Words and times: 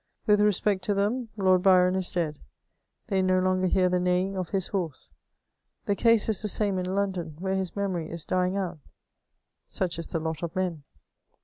With 0.25 0.41
respect 0.41 0.83
to 0.85 0.95
them. 0.95 1.29
Lord 1.37 1.61
Byron 1.61 1.93
is 1.93 2.11
dead; 2.11 2.39
they 3.05 3.21
no 3.21 3.37
longer 3.37 3.67
hear 3.67 3.87
the 3.87 3.99
neighing 3.99 4.35
of 4.35 4.49
his 4.49 4.69
horse; 4.69 5.11
the 5.85 5.95
case 5.95 6.27
is 6.27 6.41
the 6.41 6.47
same 6.47 6.79
in 6.79 6.95
London, 6.95 7.35
where 7.37 7.53
his 7.53 7.73
memorj 7.73 8.09
k 8.09 8.25
dying 8.27 8.57
oat. 8.57 8.79
Such 9.67 9.99
is 9.99 10.07
the 10.07 10.19
lot 10.19 10.41
of 10.41 10.55
men. 10.55 10.81